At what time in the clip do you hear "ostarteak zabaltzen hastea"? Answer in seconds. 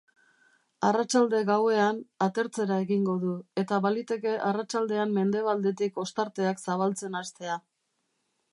6.07-7.59